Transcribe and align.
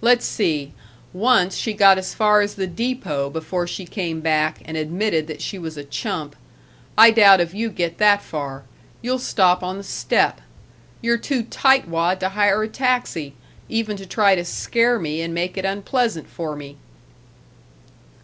Let's 0.00 0.26
see. 0.26 0.72
Once 1.12 1.54
she 1.56 1.72
got 1.72 1.96
as 1.96 2.12
far 2.12 2.40
as 2.40 2.56
the 2.56 2.66
depot 2.66 3.30
before 3.30 3.68
she 3.68 3.84
came 3.86 4.18
back 4.20 4.58
and 4.64 4.76
admitted 4.76 5.28
that 5.28 5.40
she 5.40 5.60
was 5.60 5.76
a 5.76 5.84
chump. 5.84 6.34
I 6.98 7.12
doubt 7.12 7.40
if 7.40 7.54
you 7.54 7.70
get 7.70 7.98
that 7.98 8.20
far. 8.20 8.64
You'll 9.00 9.20
stop 9.20 9.62
on 9.62 9.78
the 9.78 9.84
step. 9.84 10.40
You're 11.02 11.18
too 11.18 11.44
tightwad 11.44 12.18
to 12.18 12.30
hire 12.30 12.64
a 12.64 12.68
taxi, 12.68 13.34
even 13.68 13.96
to 13.98 14.06
try 14.06 14.34
to 14.34 14.44
scare 14.44 14.98
me 14.98 15.20
and 15.22 15.32
make 15.32 15.56
it 15.56 15.64
unpleasant 15.64 16.26
for 16.28 16.56
me." 16.56 16.78